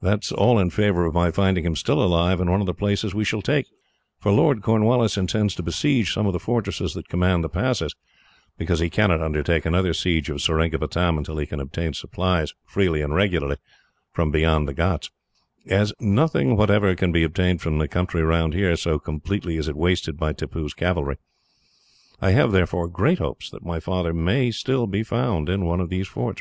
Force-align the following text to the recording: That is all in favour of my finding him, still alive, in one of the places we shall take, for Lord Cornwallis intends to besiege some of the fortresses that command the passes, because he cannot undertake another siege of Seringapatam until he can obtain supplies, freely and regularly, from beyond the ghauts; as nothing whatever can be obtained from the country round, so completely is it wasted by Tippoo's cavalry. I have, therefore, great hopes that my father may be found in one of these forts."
That 0.00 0.24
is 0.24 0.32
all 0.32 0.58
in 0.58 0.70
favour 0.70 1.04
of 1.04 1.12
my 1.12 1.30
finding 1.30 1.66
him, 1.66 1.76
still 1.76 2.02
alive, 2.02 2.40
in 2.40 2.50
one 2.50 2.60
of 2.62 2.66
the 2.66 2.72
places 2.72 3.14
we 3.14 3.26
shall 3.26 3.42
take, 3.42 3.66
for 4.18 4.32
Lord 4.32 4.62
Cornwallis 4.62 5.18
intends 5.18 5.54
to 5.54 5.62
besiege 5.62 6.14
some 6.14 6.24
of 6.26 6.32
the 6.32 6.38
fortresses 6.40 6.94
that 6.94 7.10
command 7.10 7.44
the 7.44 7.50
passes, 7.50 7.94
because 8.56 8.80
he 8.80 8.88
cannot 8.88 9.20
undertake 9.20 9.66
another 9.66 9.92
siege 9.92 10.30
of 10.30 10.40
Seringapatam 10.40 11.18
until 11.18 11.36
he 11.36 11.44
can 11.44 11.60
obtain 11.60 11.92
supplies, 11.92 12.54
freely 12.64 13.02
and 13.02 13.14
regularly, 13.14 13.56
from 14.14 14.30
beyond 14.30 14.66
the 14.66 14.72
ghauts; 14.72 15.10
as 15.68 15.92
nothing 16.00 16.56
whatever 16.56 16.94
can 16.96 17.12
be 17.12 17.22
obtained 17.22 17.60
from 17.60 17.76
the 17.76 17.86
country 17.86 18.22
round, 18.22 18.56
so 18.78 18.98
completely 18.98 19.58
is 19.58 19.68
it 19.68 19.76
wasted 19.76 20.16
by 20.16 20.32
Tippoo's 20.32 20.72
cavalry. 20.72 21.18
I 22.18 22.30
have, 22.30 22.50
therefore, 22.50 22.88
great 22.88 23.18
hopes 23.18 23.50
that 23.50 23.62
my 23.62 23.80
father 23.80 24.14
may 24.14 24.50
be 24.88 25.02
found 25.02 25.50
in 25.50 25.66
one 25.66 25.80
of 25.82 25.90
these 25.90 26.08
forts." 26.08 26.40